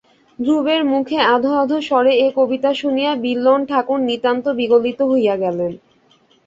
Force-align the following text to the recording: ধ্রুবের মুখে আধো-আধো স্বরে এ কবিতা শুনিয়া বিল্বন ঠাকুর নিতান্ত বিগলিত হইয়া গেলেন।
ধ্রুবের 0.39 0.81
মুখে 0.85 1.17
আধো-আধো 1.33 1.77
স্বরে 1.81 2.13
এ 2.17 2.27
কবিতা 2.37 2.71
শুনিয়া 2.73 3.11
বিল্বন 3.23 3.59
ঠাকুর 3.69 3.99
নিতান্ত 4.09 4.45
বিগলিত 4.59 4.99
হইয়া 5.11 5.35
গেলেন। 5.37 5.71